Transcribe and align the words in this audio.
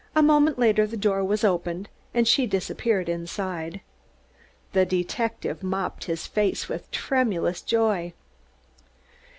A 0.15 0.23
moment 0.23 0.57
later 0.57 0.87
the 0.87 0.97
door 0.97 1.23
was 1.23 1.43
opened, 1.43 1.87
and 2.11 2.27
she 2.27 2.47
disappeared 2.47 3.07
inside. 3.07 3.81
The 4.73 4.83
detective 4.83 5.61
mopped 5.61 6.05
his 6.05 6.25
face 6.25 6.67
with 6.67 6.89
tremulous 6.89 7.61
joy. 7.61 8.13